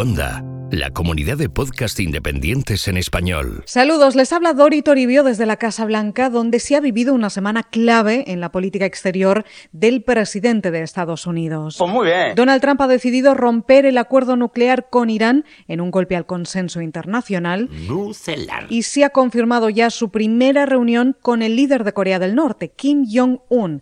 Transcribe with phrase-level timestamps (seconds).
[0.00, 3.62] Onda, la comunidad de podcast independientes en español.
[3.66, 7.64] Saludos, les habla Dori Toribio desde la Casa Blanca, donde se ha vivido una semana
[7.64, 11.76] clave en la política exterior del presidente de Estados Unidos.
[11.78, 12.34] Pues muy bien.
[12.34, 16.80] Donald Trump ha decidido romper el acuerdo nuclear con Irán en un golpe al consenso
[16.80, 18.68] internacional Nucelar.
[18.70, 22.70] y se ha confirmado ya su primera reunión con el líder de Corea del Norte,
[22.70, 23.80] Kim Jong-un.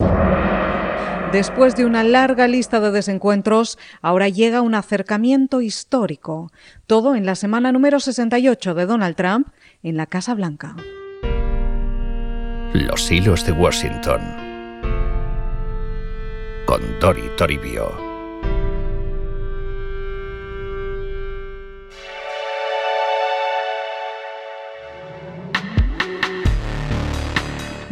[1.33, 6.51] Después de una larga lista de desencuentros, ahora llega un acercamiento histórico.
[6.87, 9.49] Todo en la semana número 68 de Donald Trump
[9.83, 10.75] en la Casa Blanca.
[12.73, 14.21] Los hilos de Washington.
[16.65, 18.08] Con Dori Toribio.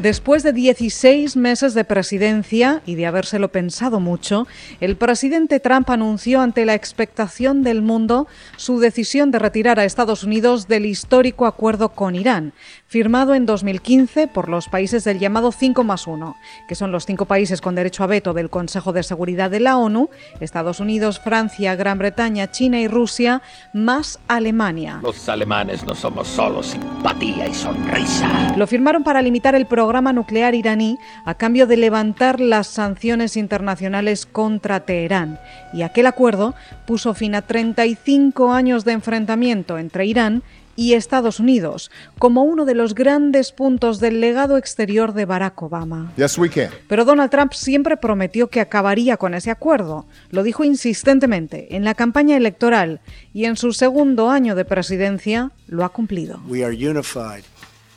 [0.06, 4.46] Después de 16 meses de presidencia y de habérselo pensado mucho,
[4.78, 10.22] el presidente Trump anunció ante la expectación del mundo su decisión de retirar a Estados
[10.22, 12.52] Unidos del histórico acuerdo con Irán,
[12.86, 16.36] firmado en 2015 por los países del llamado 5 más 1,
[16.68, 19.76] que son los cinco países con derecho a veto del Consejo de Seguridad de la
[19.76, 25.00] ONU, Estados Unidos, Francia, Gran Bretaña, China y Rusia, más Alemania.
[25.02, 28.54] Los alemanes no somos solo simpatía y sonrisa.
[28.56, 34.26] Lo firmaron para limitar el programa nuclear iraní a cambio de levantar las sanciones internacionales
[34.26, 35.38] contra Teherán.
[35.72, 36.54] Y aquel acuerdo
[36.86, 40.42] puso fin a 35 años de enfrentamiento entre Irán
[40.76, 46.12] y Estados Unidos, como uno de los grandes puntos del legado exterior de Barack Obama.
[46.16, 46.70] Yes, we can.
[46.86, 50.06] Pero Donald Trump siempre prometió que acabaría con ese acuerdo.
[50.30, 53.00] Lo dijo insistentemente en la campaña electoral
[53.32, 56.40] y en su segundo año de presidencia lo ha cumplido.
[56.46, 57.44] We are unified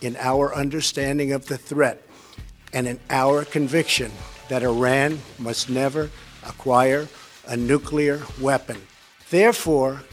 [0.02, 2.02] in our understanding of the threat
[2.74, 4.12] and in our conviction
[4.50, 6.10] that Iran must never
[6.48, 7.08] acquire
[7.48, 8.78] a nuclear weapon.
[9.30, 10.04] Therefore,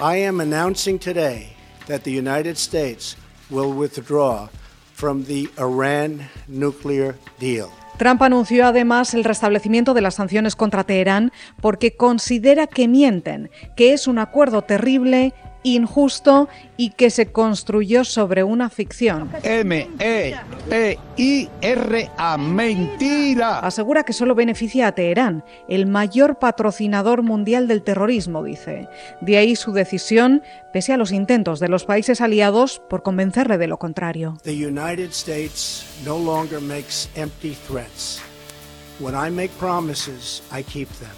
[0.00, 3.16] I am announcing today that the United States
[3.50, 4.48] will withdraw
[4.92, 7.70] from the Iran nuclear deal.
[7.98, 11.30] Trump anunció además el restablecimiento de las sanciones contra Teherán
[11.60, 18.44] porque considera que mienten, que es un acuerdo terrible injusto y que se construyó sobre
[18.44, 19.30] una ficción.
[19.42, 20.38] M-E-T-I-R-A,
[22.38, 23.58] mentira.
[23.60, 28.88] Asegura que solo beneficia a Teherán, el mayor patrocinador mundial del terrorismo, dice.
[29.20, 30.42] De ahí su decisión,
[30.72, 34.38] pese a los intentos de los países aliados por convencerle de lo contrario.
[34.42, 38.20] The United States no longer makes empty threats.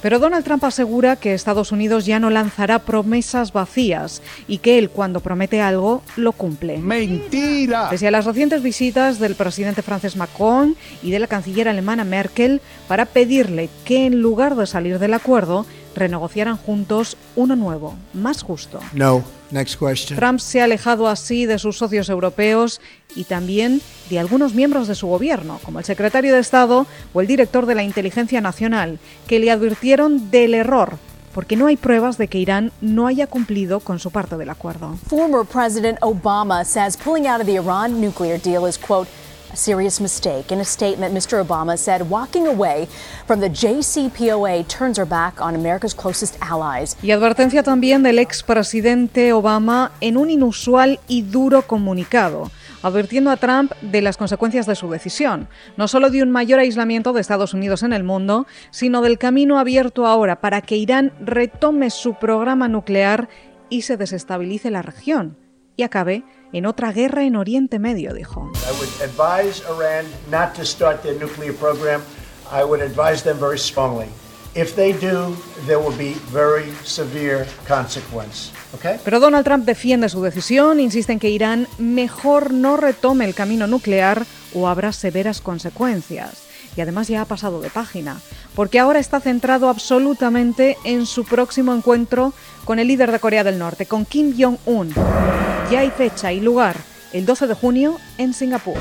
[0.02, 4.90] Pero Donald Trump asegura que Estados Unidos ya no lanzará promesas vacías y que él
[4.90, 6.78] cuando promete algo lo cumple.
[6.78, 7.90] Mentira.
[7.90, 12.60] Pese a las recientes visitas del presidente francés Macron y de la canciller alemana Merkel
[12.88, 18.80] para pedirle que en lugar de salir del acuerdo, renegociaran juntos uno nuevo, más justo.
[18.92, 19.22] No.
[19.50, 20.18] Next question.
[20.18, 22.80] Trump se ha alejado así de sus socios europeos
[23.14, 27.26] y también de algunos miembros de su gobierno, como el secretario de Estado o el
[27.26, 30.98] director de la Inteligencia Nacional, que le advirtieron del error
[31.34, 34.96] porque no hay pruebas de que Irán no haya cumplido con su parte del acuerdo.
[35.08, 39.10] Former President Obama says pulling out of the Iran nuclear deal is, quote,
[39.56, 40.52] serious mistake.
[40.52, 41.44] In a statement, Mr.
[41.44, 42.88] Obama said walking away
[43.26, 46.96] from the JCPOA turns her back on America's closest allies.
[47.02, 52.50] Y advertencia también del expresidente Obama en un inusual y duro comunicado
[52.84, 55.48] advirtiendo a Trump de las consecuencias de su decisión,
[55.78, 59.58] no solo de un mayor aislamiento de Estados Unidos en el mundo, sino del camino
[59.58, 63.30] abierto ahora para que Irán retome su programa nuclear
[63.70, 65.38] y se desestabilice la región
[65.76, 68.50] y acabe en otra guerra en Oriente Medio, dijo.
[68.54, 72.02] I would advise Iran not to start their nuclear program.
[72.52, 74.06] I would advise them very strongly.
[74.54, 75.34] If they do,
[75.66, 78.52] there will be very severe consequence.
[78.72, 79.00] Okay?
[79.04, 83.66] Pero Donald Trump defiende su decisión, insiste en que Irán mejor no retome el camino
[83.66, 84.24] nuclear
[84.54, 86.44] o habrá severas consecuencias.
[86.76, 88.20] Y además ya ha pasado de página,
[88.54, 92.32] porque ahora está centrado absolutamente en su próximo encuentro
[92.64, 94.94] con el líder de Corea del Norte, con Kim Jong-un.
[95.70, 96.76] Ya hay fecha y lugar,
[97.14, 98.76] el 12 de junio en Singapur.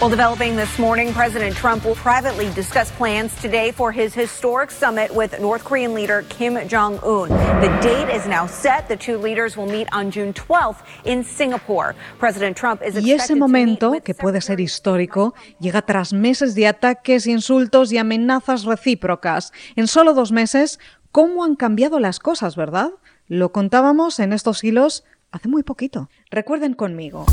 [0.00, 5.10] Well, developing this morning, President Trump will privately discuss plans today for his historic summit
[5.12, 7.30] with North Korean leader Kim Jong un.
[7.60, 8.86] The date is now set.
[8.86, 11.96] The two leaders will meet on June 12th in Singapore.
[12.20, 17.26] President Trump is Y ese momento, que puede ser histórico, llega tras meses de ataques,
[17.26, 19.52] insultos y amenazas recíprocas.
[19.74, 20.78] En solo dos meses,
[21.10, 22.90] ¿cómo han cambiado las cosas, verdad?
[23.26, 26.08] Lo contábamos en estos hilos hace muy poquito.
[26.30, 27.26] Recuerden conmigo.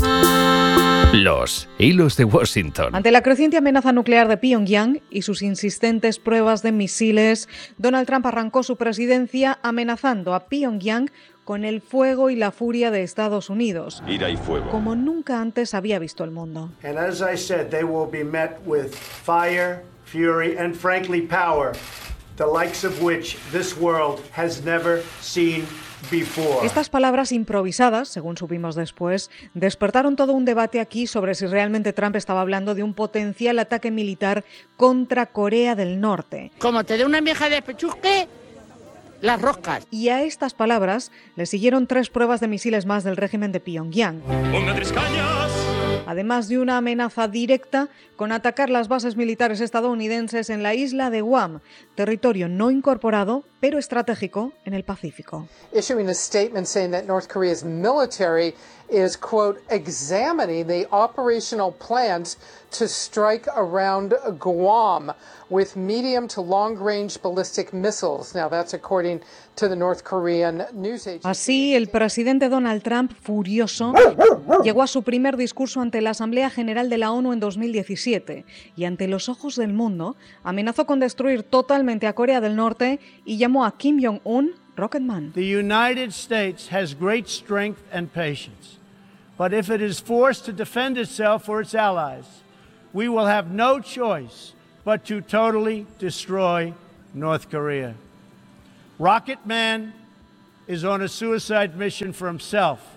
[1.12, 2.94] Los hilos de Washington.
[2.94, 7.48] Ante la creciente amenaza nuclear de Pyongyang y sus insistentes pruebas de misiles,
[7.78, 11.10] Donald Trump arrancó su presidencia amenazando a Pyongyang
[11.44, 14.68] con el fuego y la furia de Estados Unidos, Ira y fuego.
[14.70, 16.70] como nunca antes había visto el mundo.
[16.82, 21.72] And as I said, they will be met with fire, fury, and frankly, power,
[22.36, 25.64] the likes of which this world has never seen.
[26.62, 32.16] Estas palabras improvisadas, según supimos después, despertaron todo un debate aquí sobre si realmente Trump
[32.16, 34.44] estaba hablando de un potencial ataque militar
[34.76, 36.52] contra Corea del Norte.
[36.58, 38.28] Como te dé una vieja de pechusque,
[39.20, 39.86] las roscas.
[39.90, 44.22] Y a estas palabras le siguieron tres pruebas de misiles más del régimen de Pyongyang.
[46.06, 51.20] Además de una amenaza directa con atacar las bases militares estadounidenses en la isla de
[51.20, 51.60] Guam,
[51.94, 55.48] territorio no incorporado pero estratégico en el Pacífico.
[55.72, 58.54] issuing a statement saying that North Korea's military
[58.88, 62.36] is, quote, examining the operational plans
[62.70, 65.12] to strike around Guam
[65.48, 68.34] with medium to long range ballistic missiles.
[68.34, 69.20] Now, that's according
[69.56, 71.28] to the North Korean news agency.
[71.28, 73.92] Así, el presidente Donald Trump, furioso,
[74.62, 77.96] llegó a su primer discurso ante la Asamblea General de la ONU en 2017
[78.76, 83.36] y ante los ojos del mundo amenazó con destruir totalmente a Corea del Norte y
[83.36, 85.32] llamó a Kim Jong-un Rocketman.
[85.32, 88.78] The United States has great strength and patience,
[89.36, 92.26] but if it is forced to defend itself or its allies,
[92.92, 94.52] we will have no choice
[94.84, 96.72] but to totally destroy
[97.12, 97.94] North Korea.
[98.98, 99.92] Rocket Man
[100.68, 102.95] is on a suicide mission for himself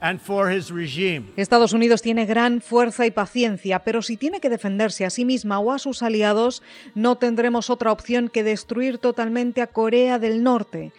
[0.00, 1.32] and for his regime.
[1.36, 5.58] Estados Unidos tiene gran fuerza y paciencia, pero si tiene que defenderse a sí misma
[5.58, 6.62] o a sus aliados,
[6.94, 10.92] no tendremos otra opción que destruir totalmente a Corea del Norte.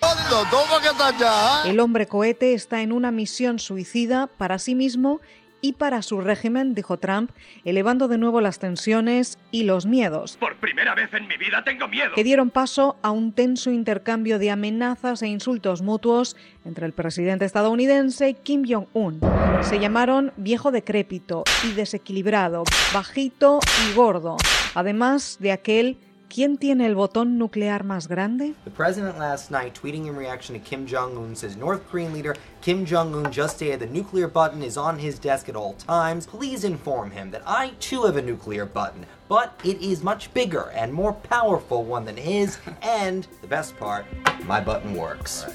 [1.65, 5.21] El hombre cohete está en una misión suicida para sí mismo
[5.67, 7.29] y para su régimen, dijo Trump,
[7.65, 11.89] elevando de nuevo las tensiones y los miedos, Por primera vez en mi vida tengo
[11.89, 12.11] miedo.
[12.15, 17.43] que dieron paso a un tenso intercambio de amenazas e insultos mutuos entre el presidente
[17.43, 19.19] estadounidense y Kim Jong-un.
[19.61, 23.59] Se llamaron viejo decrépito y desequilibrado, bajito
[23.89, 24.37] y gordo,
[24.73, 25.97] además de aquel
[26.29, 28.53] ¿Quién tiene el botón nuclear más grande?
[28.65, 32.35] The president last night, tweeting in reaction to Kim Jong un, says North Korean leader
[32.61, 36.27] Kim Jong un just stated the nuclear button is on his desk at all times.
[36.27, 40.69] Please inform him that I too have a nuclear button, but it is much bigger
[40.75, 44.05] and more powerful one than his, and the best part,
[44.45, 45.45] my button works.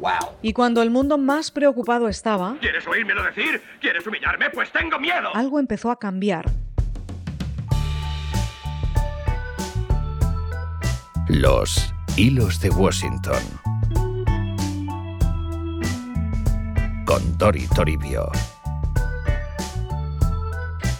[0.00, 0.34] Wow.
[0.42, 3.60] Y cuando el mundo más preocupado estaba, ¿Quieres oírmelo decir?
[3.80, 4.50] ¿Quieres humillarme?
[4.50, 5.30] Pues tengo miedo.
[5.34, 6.46] algo empezó a cambiar.
[11.34, 13.42] Los hilos de Washington.
[17.06, 18.30] Con Tori Toribio.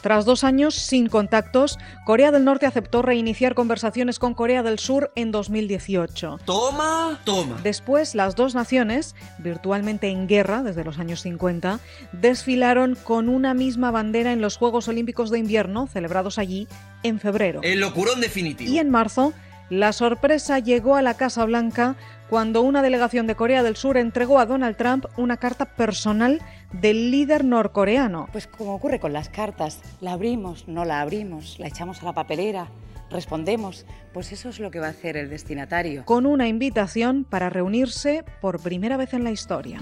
[0.01, 5.13] Tras dos años sin contactos, Corea del Norte aceptó reiniciar conversaciones con Corea del Sur
[5.17, 6.41] en 2018.
[6.47, 7.61] Toma, toma.
[7.63, 11.79] Después, las dos naciones, virtualmente en guerra desde los años 50,
[12.13, 16.69] desfilaron con una misma bandera en los Juegos Olímpicos de Invierno, celebrados allí
[17.03, 17.61] en febrero.
[17.63, 18.73] El locurón definitivo.
[18.73, 19.35] Y en marzo,
[19.73, 21.97] la sorpresa llegó a la Casa Blanca
[22.29, 26.43] cuando una delegación de Corea del Sur entregó a Donald Trump una carta personal
[26.73, 28.29] del líder norcoreano.
[28.33, 32.13] Pues como ocurre con las cartas, la abrimos, no la abrimos, la echamos a la
[32.13, 32.69] papelera,
[33.11, 36.05] respondemos, pues eso es lo que va a hacer el destinatario.
[36.05, 39.81] con una invitación para reunirse por primera vez en la historia.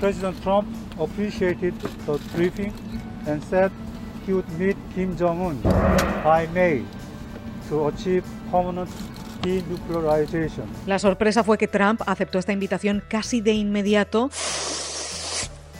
[0.00, 0.66] President Trump
[1.00, 1.74] appreciated
[2.06, 2.72] the briefing
[3.28, 3.70] and said
[4.26, 5.62] he would meet Kim Jong un
[6.24, 6.82] by May
[7.68, 8.90] to achieve permanent.
[10.86, 14.30] La sorpresa fue que Trump aceptó esta invitación casi de inmediato.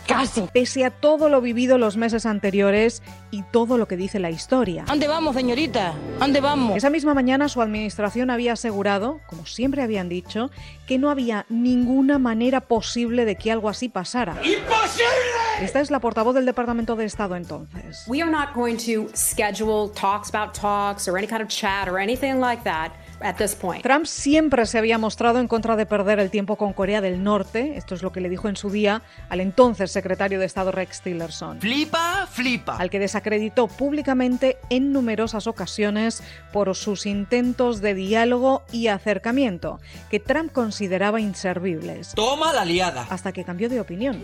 [0.07, 0.41] Casi.
[0.55, 4.85] Pese a todo lo vivido los meses anteriores y todo lo que dice la historia.
[4.87, 5.93] ¿Dónde vamos, señorita?
[6.19, 6.79] ¿Dónde vamos?
[6.79, 10.51] Esa misma mañana su administración había asegurado, como siempre habían dicho,
[10.87, 14.33] que no había ninguna manera posible de que algo así pasara.
[14.43, 15.29] ¡Imposible!
[15.61, 18.05] Esta es la portavoz del Departamento de Estado entonces.
[18.07, 21.99] We are not going to schedule talks about talks or any kind of chat or
[21.99, 23.83] anything like that at this point.
[23.83, 27.77] Trump siempre se había mostrado en contra de perder el tiempo con Corea del Norte,
[27.77, 31.03] esto es lo que le dijo en su día al entonces secretario de Estado Rex
[31.03, 31.61] Tillerson.
[31.61, 32.77] Flipa, flipa.
[32.77, 36.23] al que desacreditó públicamente en numerosas ocasiones
[36.53, 42.13] por sus intentos de diálogo y acercamiento, que Trump consideraba inservibles.
[42.15, 43.07] Toma la liada.
[43.11, 44.23] Hasta que cambió de opinión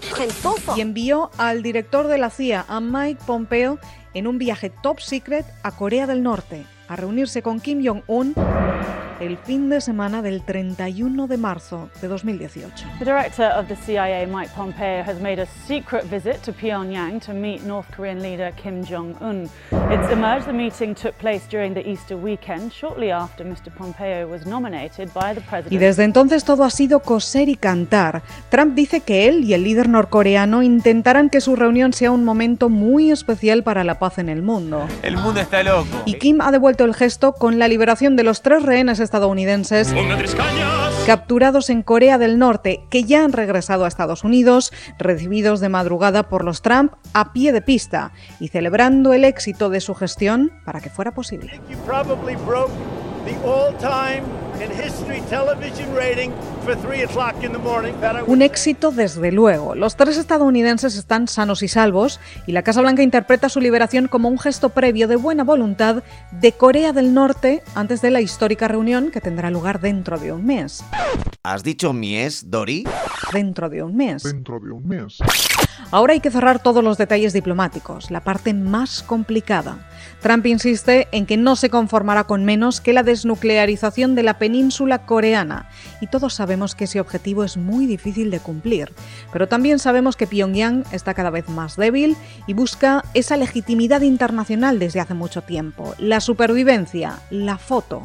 [0.77, 3.79] y envió al director de la CIA, a Mike Pompeo,
[4.15, 8.35] en un viaje top secret a Corea del Norte, a reunirse con Kim Jong-un,
[9.27, 12.87] el fin de semana del 31 de marzo de 2018.
[12.99, 17.33] The director of the CIA, Mike Pompeo, has made a secret visit to Pyongyang to
[17.33, 19.49] meet North Korean leader Kim Jong-un.
[19.91, 23.75] It's emerged the meeting took place during the Easter weekend, shortly after Mr.
[23.75, 25.73] Pompeo was nominated by the president.
[25.73, 28.23] Y desde entonces todo ha sido coser y cantar.
[28.51, 32.69] Trump dice que él y el líder norcoreano intentarán que su reunión sea un momento
[32.69, 34.87] muy especial para la paz en el mundo.
[35.03, 35.87] El mundo está loco.
[36.05, 39.95] Y Kim ha devuelto el gesto con la liberación de los tres rehenes estadounidenses
[41.07, 46.29] capturados en Corea del Norte, que ya han regresado a Estados Unidos, recibidos de madrugada
[46.29, 50.81] por los Trump a pie de pista y celebrando el éxito de su gestión para
[50.81, 51.61] que fuera posible.
[58.27, 59.75] Un éxito desde luego.
[59.75, 64.29] Los tres estadounidenses están sanos y salvos y la Casa Blanca interpreta su liberación como
[64.29, 69.11] un gesto previo de buena voluntad de Corea del Norte antes de la histórica reunión
[69.11, 70.85] que tendrá lugar dentro de un mes.
[71.43, 72.85] ¿Has dicho mies, Dori?
[73.33, 74.23] Dentro de un mes.
[74.23, 75.19] Dentro de un mes.
[75.91, 79.79] Ahora hay que cerrar todos los detalles diplomáticos, la parte más complicada.
[80.21, 85.07] Trump insiste en que no se conformará con menos que la desnuclearización de la península
[85.07, 85.69] coreana,
[86.05, 88.93] y todos sabemos que ese objetivo es muy difícil de cumplir.
[89.33, 92.15] Pero también sabemos que Pyongyang está cada vez más débil
[92.47, 98.03] y busca esa legitimidad internacional desde hace mucho tiempo, la supervivencia, la foto.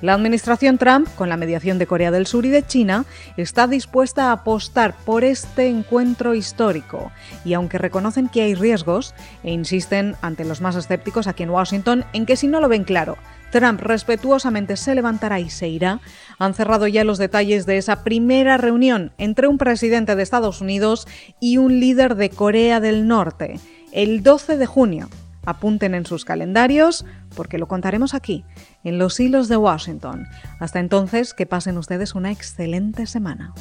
[0.00, 3.04] La administración Trump, con la mediación de Corea del Sur y de China,
[3.36, 7.10] está dispuesta a apostar por este encuentro histórico
[7.44, 12.04] y aunque reconocen que hay riesgos e insisten ante los más escépticos aquí en Washington
[12.12, 13.18] en que si no lo ven claro,
[13.50, 16.00] Trump respetuosamente se levantará y se irá,
[16.38, 21.06] han cerrado ya los detalles de esa primera reunión entre un presidente de Estados Unidos
[21.40, 23.60] y un líder de Corea del Norte,
[23.92, 25.08] el 12 de junio.
[25.44, 28.44] Apunten en sus calendarios porque lo contaremos aquí,
[28.84, 30.26] en los hilos de Washington.
[30.58, 33.54] Hasta entonces, que pasen ustedes una excelente semana.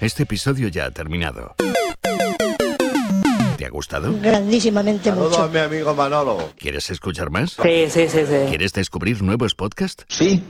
[0.00, 1.54] Este episodio ya ha terminado.
[3.62, 4.12] ¿Te ha gustado?
[4.20, 5.42] Grandísimamente Saludos mucho.
[5.44, 6.50] a mi amigo Manolo.
[6.58, 7.52] ¿Quieres escuchar más?
[7.62, 8.34] Sí, sí, sí, sí.
[8.48, 10.04] ¿Quieres descubrir nuevos podcasts?
[10.08, 10.42] Sí,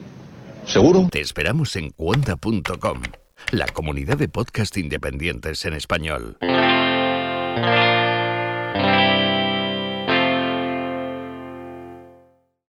[0.64, 1.09] seguro.
[1.12, 3.02] Te esperamos en cuonda.com,
[3.50, 6.38] la comunidad de podcast independientes en español.